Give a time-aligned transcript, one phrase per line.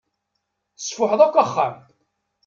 [0.77, 1.75] Tesfuḥeḍ akk axxam.